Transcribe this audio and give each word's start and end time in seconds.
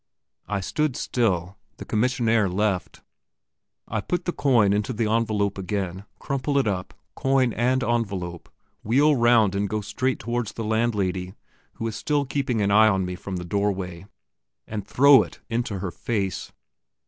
I 0.47 0.61
stood 0.61 0.95
still. 0.95 1.57
The 1.77 1.85
commissionaire 1.85 2.49
left. 2.49 3.03
I 3.87 4.01
put 4.01 4.25
the 4.25 4.31
coin 4.31 4.73
into 4.73 4.93
the 4.93 5.07
envelope 5.07 5.59
again, 5.59 6.05
crumple 6.17 6.57
it 6.57 6.65
up, 6.65 6.95
coin 7.13 7.53
and 7.53 7.83
envelope, 7.83 8.49
wheel 8.83 9.15
round 9.15 9.53
and 9.53 9.69
go 9.69 9.79
straight 9.81 10.17
towards 10.17 10.53
the 10.53 10.63
landlady, 10.63 11.35
who 11.73 11.85
is 11.87 11.95
still 11.95 12.25
keeping 12.25 12.61
an 12.63 12.71
eye 12.71 12.87
on 12.87 13.05
me 13.05 13.13
from 13.13 13.35
the 13.35 13.45
doorway, 13.45 14.07
and 14.65 14.87
throw 14.87 15.21
it 15.21 15.39
in 15.49 15.63
her 15.67 15.91
face. 15.91 16.51